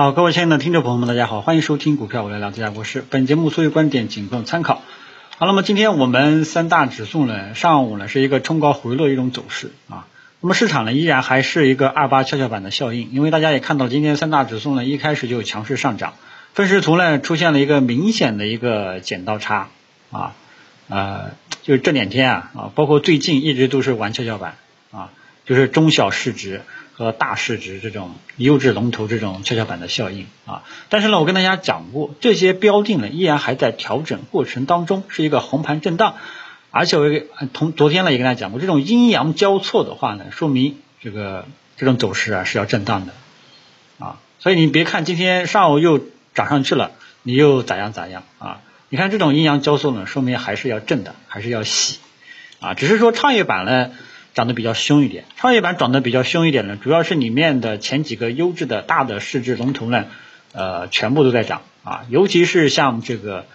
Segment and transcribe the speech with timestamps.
[0.00, 3.04] 好，各位亲爱的听众朋友们，大家好，欢迎收听股票我来聊这家国事。
[3.10, 4.82] 本节目所有观点仅供参考。
[5.36, 10.06] 好，那么今天我们三大指数呢，上午呢是一个冲高回落一种走势啊。
[10.40, 16.14] 那么市场呢依然还是一个二八跷跷板的效应，因为大家也看到今天三大指数呢一开始就强势上涨，
[16.54, 19.68] 分时图呢出现了一个明显的一个剪刀差
[20.10, 20.32] 啊，
[20.88, 21.32] 呃，
[21.62, 24.56] 就是这两天啊啊，包括最近一直都是玩跷跷板
[24.92, 25.10] 啊，
[25.44, 26.62] 就是中小市值。
[27.00, 36.16] 和大市值这种优质龙头这种跷跷板的效应啊，但是呢，我跟大家讲过，这些标的呢依然还在调整过程当中，是一个红盘震荡，
[36.70, 41.46] 而且我同昨天呢也跟大家讲过，这种阴阳交错的话呢，说明这个
[41.78, 43.14] 这种走势啊是要震荡的
[43.98, 45.98] 啊，所以你别看今天上午又
[46.34, 46.90] 涨上去了，
[47.22, 48.60] 你又咋样咋样啊？
[48.90, 51.98] 你看这种阴阳交错呢，说明还是要震的，还是要洗
[52.60, 53.90] 啊，只是说创业板呢。
[54.34, 60.06] 涨得比较凶一点，创业板涨得比较凶一点呢，主要是里面的前几个优质的大的市值龙头呢，
[60.52, 61.62] 呃，全部都在涨。
[61.82, 63.46] 啊，尤其是像这个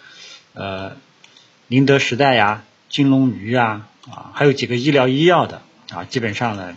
[0.54, 0.94] 呃
[1.68, 5.62] 宁德时代呀、金龙鱼啊啊，还有几个医疗医药的
[5.94, 6.76] 啊，基本上呢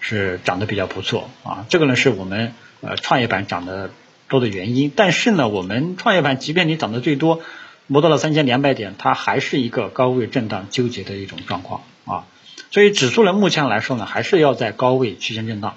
[0.00, 1.30] 是涨得比较不错。
[1.44, 3.90] 啊，这个呢是我们呃创业板涨得
[4.28, 7.40] 多的原因，但是呢，我们创业板即便你涨得最多，
[7.86, 11.82] 摸到了三千两百点，它还是一个高位震荡纠结的一种状况。
[12.04, 12.26] 啊。
[12.70, 15.76] 所以指数呢，目前来说呢，还是要在高位区间震荡，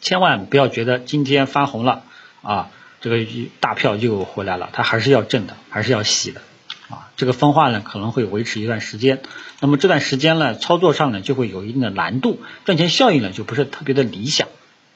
[0.00, 2.04] 千万不要觉得今天翻红了
[2.42, 2.70] 啊，
[3.02, 3.18] 这个
[3.60, 6.40] 大票又回来了，它还是要震的，还是要洗的
[6.88, 7.10] 啊。
[7.16, 9.20] 这个分化呢可能会维持一段时间，
[9.60, 14.48] 那么这段时间呢，操作上呢就会有一定的难度，赚钱效应呢就不是特别的理想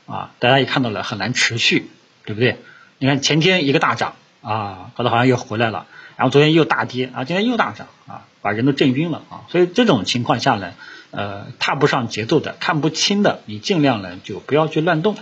[0.06, 0.30] 啊。
[0.38, 1.90] 大家也看到了，很难持续，
[2.24, 2.56] 对不对？
[2.96, 5.86] 你看前天一个大涨啊，搞得好像又回来了。
[6.18, 9.46] 然后昨天又大跌啊，今天又大涨啊，把人都震晕了啊！
[9.50, 10.72] 所以这种情况下呢，
[11.12, 15.14] 呃，踏不上节奏的、看不清的，你尽量呢就不要去乱动，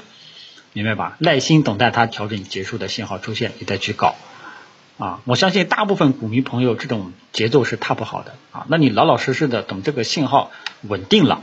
[0.73, 1.17] 明白吧？
[1.19, 4.15] 耐心等待它调整结束的信号出现，你再去搞
[4.97, 5.21] 啊！
[5.27, 10.51] 我相信大部分股民朋友这种节奏是踏不好的啊，那你老老实实的等这个信号
[10.81, 11.43] 稳定了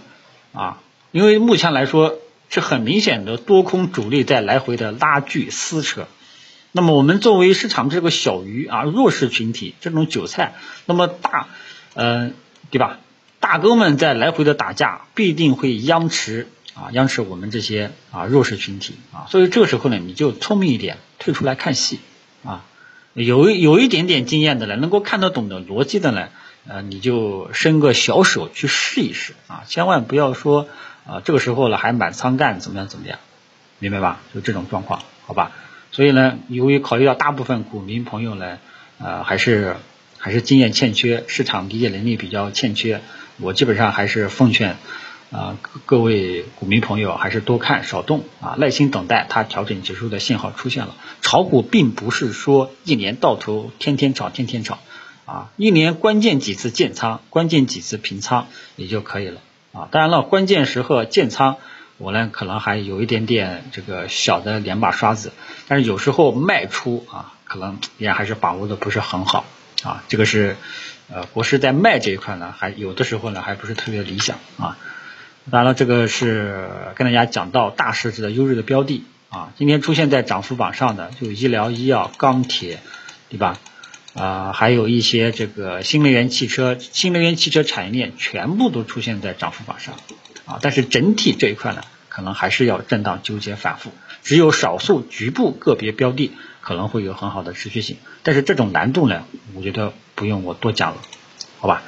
[0.53, 2.16] 啊，因为目前来说
[2.50, 6.07] 是很明显的多空主力在来回的拉锯撕扯。
[6.75, 10.56] 那么我们作为市场这个小鱼啊，弱势群体这种韭菜，
[10.88, 11.47] 那么大，
[11.94, 12.34] 嗯，
[12.72, 12.97] 对吧？
[13.39, 19.28] 大哥们在来回的打架，必定会央持啊，央持我们这些啊弱势群体啊。
[19.29, 22.00] 所以这个时候呢，你就聪明一点，退出来看戏
[22.44, 22.66] 啊。
[23.13, 26.29] 有有一点点经验的呢，能够看得懂的逻辑的呢，
[26.67, 29.62] 呃，你就伸个小手去试一试啊。
[29.67, 30.67] 千万不要说
[31.06, 33.19] 啊，这个时候了还满仓干怎么样怎么样，
[33.78, 34.22] 明白吧？
[34.33, 35.51] 就这种状况，好吧？
[35.93, 38.57] 所以呢，由于考虑到大部分股民朋友呢，
[38.97, 39.75] 呃，还是
[40.17, 43.01] 还是经验欠缺，市场理解能力比较欠缺，
[43.39, 44.77] 我基本上还是奉劝
[45.31, 50.95] 啊各位股民朋友还是多看少动啊，耐心等待它调整结束的信号出现了。
[51.21, 54.79] 炒股并不是说一年到头天天炒天天炒
[55.25, 59.41] 啊，一年关键几次建仓，关键几次平仓也就可以了
[59.73, 59.89] 啊。
[59.91, 61.57] 当然了，关键时候建仓。
[62.03, 65.31] 我呢，可能还有一点点这个小的两把刷子，
[65.69, 69.45] 但是有时候卖出啊，可能也还是把握的不是很好
[69.83, 70.03] 啊。
[70.09, 70.57] 这个是
[71.09, 74.77] 呃，国师在卖这一块呢，还有的时候呢，还不是特别理想啊。
[75.49, 82.81] 当然了，这个是跟大家讲到大市值的优质的标的啊，今天出现在涨幅榜上的就医疗、医药、钢铁，
[83.29, 83.57] 对吧？
[84.13, 89.95] 啊，还有一些这个新能源汽车、新能源汽车产业链全部都出现在涨幅榜上。
[90.45, 91.81] 啊，但是整体这一块呢，
[92.13, 93.91] 可能还是要震荡纠结反复，
[94.22, 96.31] 只有少数局部个别标的
[96.62, 99.25] 可能会有很好的持续性，但是这种难度呢，
[99.56, 101.01] 我觉得不用我多讲了，
[101.57, 101.81] 好吧？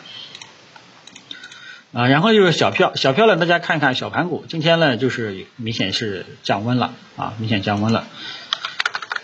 [1.94, 8.07] 啊，然后就是小票，小票呢，大家看看小盘股，今天呢就是明显是降温了啊，明显降温了。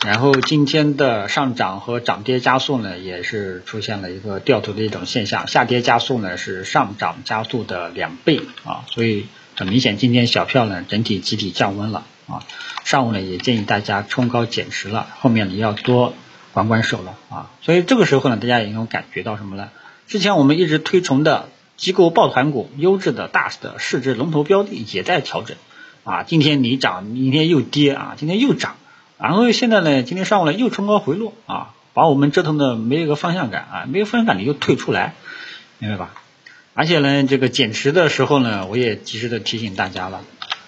[0.06, 12.44] 然后今天的上涨和涨跌加速呢，也是出现了一个掉头的一种现象，下跌加速呢是上涨加速的两倍啊，所以很明显今天小票呢整体集体降温了啊，
[12.84, 16.14] 上午呢也建议大家冲高减持了，后面你要多
[16.54, 19.70] 管管手了啊，所以这个时候呢，大家也能感觉到什么呢？
[20.08, 25.58] 之前我们一直推崇的机构抱团股、优质的大的市值龙头标的也在调整
[26.04, 28.76] 啊，今天你涨，明天又跌啊，今天又涨。
[29.18, 35.14] 然后现在呢，今天上午呢又冲高回落啊，把我们折腾的没有个方向感啊，没有方向感你就退出来，
[35.80, 36.12] 明白吧？
[36.82, 40.24] 而且呢，这个减持的时候呢，我也及时的提醒大家了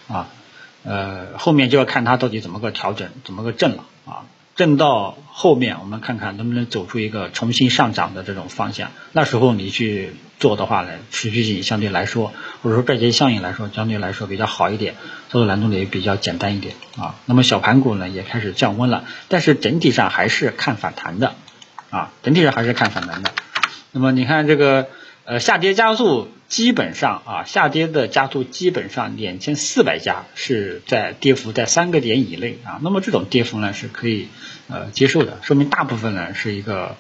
[0.08, 0.30] 啊，
[0.84, 4.22] 呃，后面就要看它到底怎么个调整，怎么个震了啊。
[4.56, 8.92] 震到后面，我们看看能不能走出一个重新上涨的这种方向。
[9.12, 12.32] 那时候你去做的话呢，持续性相对来说，
[12.62, 14.94] 或者说这些效应来说，相对来说比较好一点，
[15.32, 17.16] 操作难度呢也比较简单一点啊。
[17.26, 21.34] 那么小盘股呢也开始降温了，但是整体上还是看反弹的
[21.90, 23.32] 啊，整体上还是看反弹的。
[23.94, 24.88] 那么你看这个。
[25.26, 34.28] 呃，下跌加速基本上啊，下跌的加速基本上两千四百家是在跌幅在三个点以内啊，那么这种跌幅呢是可以
[34.68, 36.98] 呃接受的，说明大部分呢是一个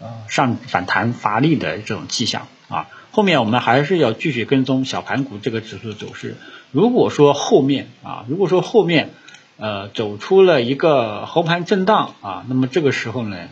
[0.00, 2.88] 呃上反弹乏力的这种迹象啊。
[3.12, 6.34] 后面我们还是要继续跟踪小盘股这个指数走势。
[6.72, 9.10] 如果说后面啊，如果说后面
[9.58, 13.48] 呃走出了一个横盘震荡啊，那么这个时候呢，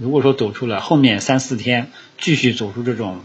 [0.00, 3.20] 如果说走出了后面三四天继续走出这种。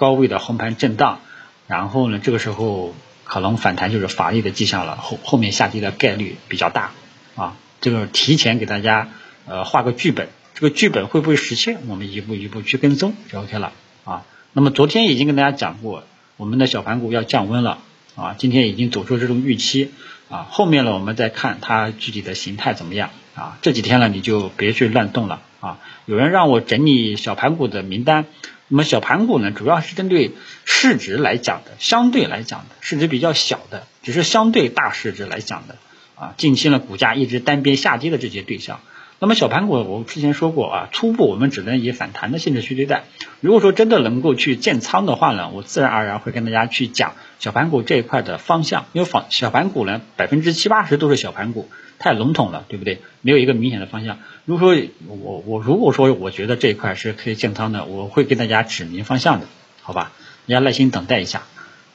[0.00, 1.20] 高位的横盘震荡，
[1.66, 2.94] 然后呢，这个时候
[3.24, 6.92] 可能反弹就是乏力的迹象了，后后面下跌的概率比较大
[7.36, 7.54] 啊。
[7.82, 9.10] 这个提前给大家
[9.44, 13.74] 呃画个剧本，这个剧本会不会实现，我们一步一步去跟踪就 OK 了
[14.06, 14.24] 啊。
[14.54, 16.04] 那么昨天已经跟大家讲过，
[16.38, 17.76] 我们的小盘股要降温了
[18.16, 19.92] 啊，今天已经走出这种预期
[20.30, 23.58] 啊，后面呢我们再看它具体的形态怎么样啊。
[23.60, 25.78] 这几天呢你就别去乱动了啊。
[26.06, 28.24] 有人让我整理小盘股的名单。
[28.72, 30.30] 那么小盘股呢，主要是针对
[30.64, 35.76] 市值来讲的，相对来讲的市值比较小的，只是相对大市值来讲的
[36.14, 36.34] 啊。
[36.36, 38.80] 近期呢，股价一直单边下跌的这些对象。
[39.22, 43.04] 那么小盘股，我之前说过啊，初步我们只能以反弹的性质去对待。
[43.42, 51.68] 如果说真的能够去建仓的话呢，我自然而然会跟大家去讲小盘股这一块的方向，因为房小盘股呢，百分之七八十都是小盘股。
[51.98, 53.02] 太笼统了，对不对？
[53.20, 54.20] 没有一个明显的方向。
[54.46, 59.46] 如果说我我如果说我觉得这一块是可以建仓的，我会给大家指明方向的，
[59.82, 60.12] 好吧？
[60.46, 61.42] 大家耐心等待一下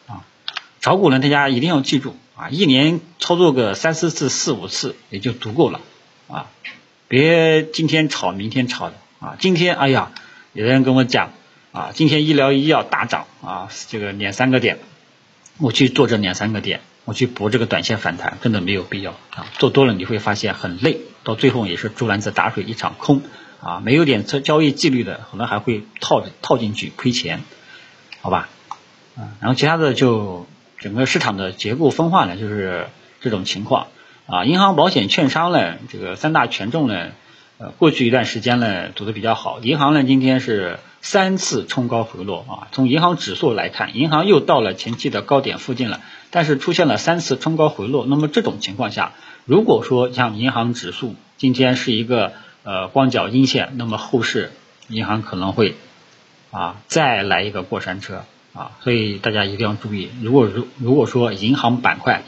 [0.06, 0.22] 啊。
[0.80, 5.82] 炒股呢，大家一定要记住啊，一年操作个三四次、四五次也就足够了
[6.28, 6.52] 啊，
[7.08, 9.36] 别今天炒明天炒的啊。
[9.40, 10.12] 今天哎呀，
[10.54, 11.32] 有的人跟我讲
[11.72, 14.80] 啊，今天医疗医药大涨啊，这个两三个点，
[15.58, 16.82] 我去做这两三个点。
[17.08, 19.46] 我去搏这个短线反弹，真的没有必要啊！
[19.60, 23.22] 做多了你会发现很累，到最后也是竹篮子打水一场空
[23.62, 23.80] 啊！
[23.80, 27.44] 没有点交交易纪律的，可能还会套套进去亏钱，
[28.22, 28.50] 好吧？
[29.16, 30.48] 啊，然后其他的就
[30.80, 32.88] 整个市场的结构分化呢，就是
[33.22, 33.86] 这种情况
[34.28, 34.46] 啊。
[34.46, 37.12] 银行、保险、券商呢，这个三大权重呢，
[37.58, 39.60] 呃，过去一段时间呢走的比较好。
[39.62, 42.68] 银行呢，今天是三次冲高回落啊。
[42.72, 46.02] 从银行指数来看，银行又到了前期的高点附近了。
[46.32, 49.14] 但是出现了三次冲高回落，那么这种情况下，
[49.46, 52.34] 如果说像银行指数今天是一个
[52.64, 54.52] 呃光脚阴线，那么后市
[54.90, 55.76] 银行可能会
[56.52, 62.24] 啊再来一个过山车啊，所以大家一定要注意，如果如如果说银行板块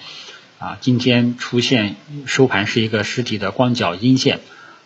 [0.59, 1.95] 啊今天出现
[2.25, 4.39] 收盘是一个实体的光脚阴线，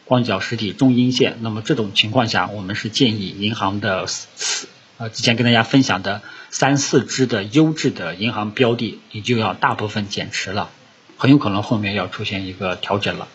[0.05, 6.21] 光脚实体中阴线，那么这种情况下，我们是建议银行的四呃之前跟大家分享的。
[6.53, 10.69] 三四只的优质的银行标的，你就要大部分减持了，
[11.15, 13.29] 很有可能后面要出现一个调整了，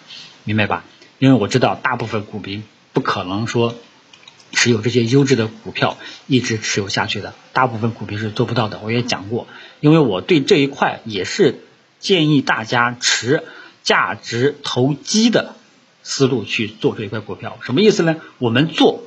[0.44, 0.84] 明白吧？
[1.18, 2.62] 因为我知道大部分股民
[2.92, 3.74] 不可能说
[4.52, 5.96] 持有这些优质的股票
[6.26, 8.80] 一直持有下去的，大部分股民是做不到的。
[8.84, 9.46] 我也讲过，
[9.80, 11.64] 因为我对这一块也是
[11.98, 13.44] 建议大家持
[13.82, 15.54] 价值投机的
[16.02, 17.58] 思路去做这一块股票。
[17.62, 18.16] 什么意思呢？
[18.38, 19.02] 我们做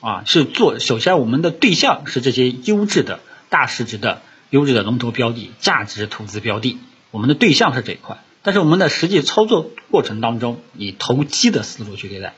[0.00, 3.20] 啊是做，首先我们的对象是这些优质的。
[3.48, 6.78] 大市值的优质的龙头标的、价值投资标的，
[7.12, 12.34] 我们的对象是这一块，但是我们的实际操作过程当中，以投机的思路去对待，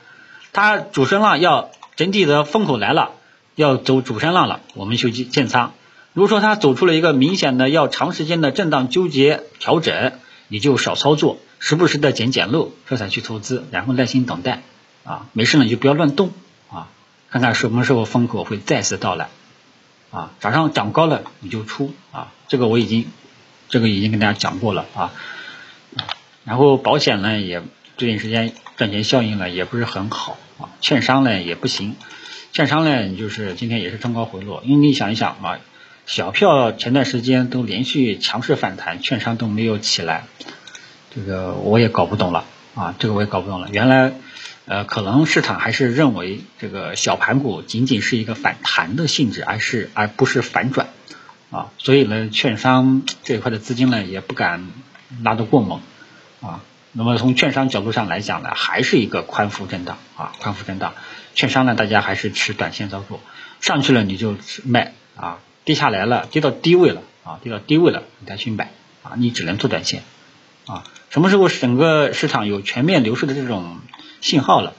[0.53, 3.13] 它主升浪要整体的风口来了，
[3.55, 5.71] 要走主升浪了，我们就建仓；
[6.19, 10.11] 如果说它走出了一个明显的要长时间的震荡纠结调整，
[10.49, 14.61] 你就少操作，时不时的捡捡漏，这才去投资，然后耐心等待
[15.05, 16.33] 啊，没事呢就不要乱动
[16.69, 16.89] 啊，
[17.29, 19.29] 看看什么时候风口会再次到来。
[20.11, 23.05] 啊，涨上涨高了你就出啊，这个我已经，
[23.69, 25.13] 这个已经跟大家讲过了啊。
[26.43, 27.63] 然后保险呢也
[27.95, 31.95] 最近时间赚钱效应呢也不是很好啊，券商呢也不行，
[32.51, 35.59] 券商呢就是今天也是冲高回落，因为你想一想啊，
[36.09, 40.23] 小票前段时间都连续强势反弹，券商都没有起来，
[41.13, 44.13] 这个我也搞不懂了啊，这个我也搞不懂了，原来。
[44.65, 50.89] 呃，可能市场还是认为这个小盘股仅仅是一个反弹的性质，而是而不是反转
[51.51, 54.67] 啊，所以呢，券商这一块的资金呢也不敢
[55.23, 55.81] 拉得过猛
[56.41, 56.61] 啊。
[56.91, 60.93] 那么从券商角度上来讲呢，还是一个宽幅震荡啊，宽幅震荡。
[61.35, 63.21] 券商呢，大家还是持短线操作，
[63.61, 64.35] 上去了你就
[64.65, 68.71] 卖啊，跌下来了，跌到低位了啊，跌到低位了你再去买
[69.03, 70.03] 啊，你只能做短线
[70.65, 70.83] 啊。
[71.09, 73.79] 什么时候整个市场有全面牛市的这种？
[74.21, 74.73] 信号了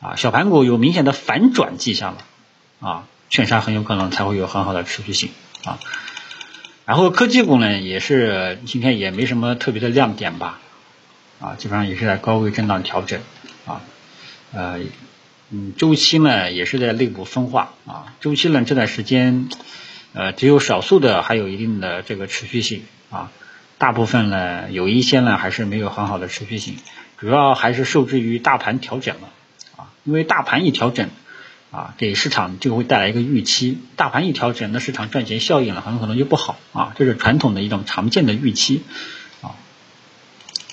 [0.00, 2.24] 啊，小盘股有明显的反转迹象了
[2.80, 5.30] 啊，券商很有可能才会有很好的持续性
[5.64, 5.78] 啊。
[6.84, 10.58] 然后科技股呢，也是今天也没什么特别的亮点吧，
[11.40, 13.20] 啊，基本上也是在高位震荡调整
[13.66, 13.82] 啊，
[14.52, 14.80] 呃，
[15.50, 19.48] 嗯，周期呢也是在内部分化啊，周期呢这段时间
[20.12, 23.30] 呃只有少数的还有一定的这个持续性啊，
[23.78, 26.76] 大部分呢有一些呢还是没有很好的持续性，
[27.18, 29.28] 主要还是受制于大盘调整了
[29.76, 31.08] 啊，因为大盘一调整。
[31.72, 38.82] 啊，给市场就会带来一个预期，大盘一调整，那市场赚钱效应了，很可能就不好啊，这是传统的一种常见的预期
[39.40, 39.56] 啊，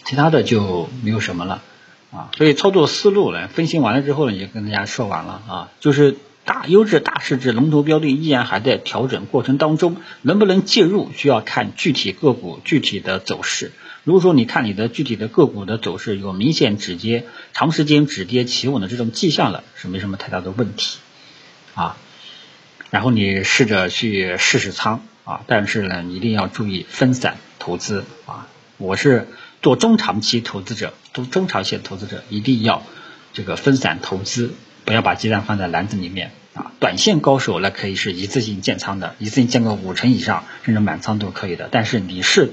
[0.04, 1.62] 其他的就没有什么了
[2.12, 6.18] 啊，所以操作思路呢，分析完了之后呢，也跟大家说完了啊，就是
[6.50, 13.72] 大优质大市值龙头标的依然还在调整过程当中，能不能介入，需要看具体个股具体的走势。
[14.04, 20.98] 如果说你看你的具体的个股的走势有明显止跌、长时间止跌企稳的这种迹象了，是没什么太大的问题
[21.76, 21.98] 啊。
[22.90, 28.48] 然后你试着去试试仓啊，但是呢，一定要注意分散投资啊。
[28.78, 29.28] 我是
[29.62, 32.82] 做中长期投资者，做中长线投资者一定要
[33.34, 34.56] 这个分散投资，
[34.90, 36.72] 不要把鸡蛋放在篮子里面啊。
[36.80, 41.70] 短线高手那可以是一次性建仓的，一次性建个五成以上，甚至满仓都可以的。
[41.72, 42.52] 但是你是。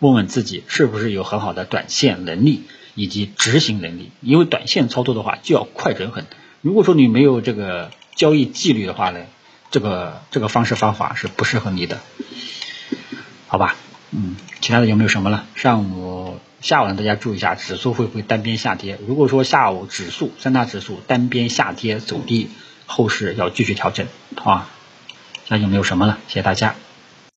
[0.00, 2.64] 问问自己是不是有很好的短线能力
[2.96, 6.26] 以及执行能力，因为短线操作的话就要快准狠。
[6.60, 9.20] 如果说你没有这个交易纪律的话呢，
[9.70, 12.00] 这个这个方式方法是不适合你的，
[13.46, 13.76] 好吧？
[14.10, 15.46] 嗯，其他的有没有什么了？
[15.54, 16.94] 上午、下午呢？
[16.94, 18.96] 大家注意一下，指数会不会单边下跌？
[19.06, 22.50] 如果说下午指数三大指数单边下跌走低，
[22.86, 24.68] 后市要继续调整，啊？
[25.48, 26.18] 那就没有什么了？
[26.28, 26.76] 谢谢大家。